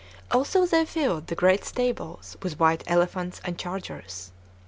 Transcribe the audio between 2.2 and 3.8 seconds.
with white elephants and